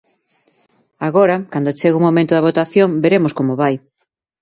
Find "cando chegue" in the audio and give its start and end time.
1.53-1.99